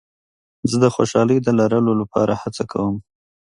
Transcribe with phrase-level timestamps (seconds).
[0.69, 2.95] زه د خوشحالۍ د لرلو لپاره هڅه کوم.